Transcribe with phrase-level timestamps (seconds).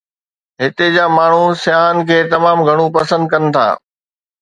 [0.63, 3.67] هتي جا ماڻهو سياحن کي تمام گهڻو پسند ڪن ٿا.